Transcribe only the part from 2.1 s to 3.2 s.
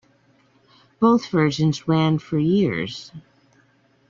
for years.